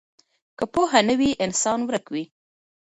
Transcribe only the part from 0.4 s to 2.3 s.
که پوهه نه وي انسان ورک وي.